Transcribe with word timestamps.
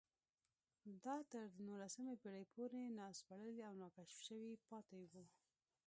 دا 1.05 1.17
تر 1.31 1.45
نولسمې 1.65 2.15
پېړۍ 2.21 2.45
پورې 2.53 2.81
ناسپړلي 2.99 3.55
او 3.67 3.73
ناکشف 3.81 4.19
شوي 4.27 4.51
پاتې 4.67 4.99
وو 5.11 5.23